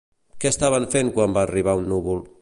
[0.45, 2.29] Què estaven fent quan va arribar un núvol?